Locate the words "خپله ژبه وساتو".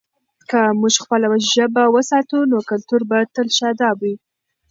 1.03-2.37